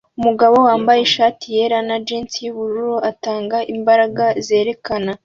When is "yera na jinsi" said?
1.55-2.37